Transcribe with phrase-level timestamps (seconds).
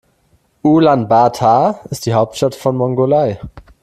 [0.63, 3.39] Ulaanbaatar ist die Hauptstadt von Mongolei.